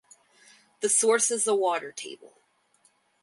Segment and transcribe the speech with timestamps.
[0.79, 2.41] The source is the water table.